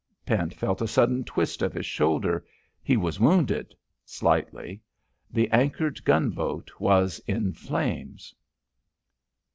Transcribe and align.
Pent 0.25 0.51
felt 0.55 0.81
a 0.81 0.87
sudden 0.87 1.23
twist 1.23 1.61
of 1.61 1.73
his 1.73 1.85
shoulder. 1.85 2.43
He 2.81 2.97
was 2.97 3.19
wounded 3.19 3.75
slightly.... 4.03 4.81
The 5.29 5.47
anchored 5.51 6.03
gunboat 6.03 6.71
was 6.79 7.19
in 7.27 7.53
flames. 7.53 8.33